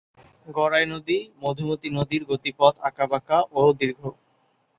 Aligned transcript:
গড়াই 0.47 0.85
নদী-মধুমতী 0.87 1.87
নদীর 1.97 2.23
গতিপথ 2.29 2.73
আঁকাবাঁকা 2.87 3.37
ও 3.53 3.61
দীর্ঘ। 3.79 4.01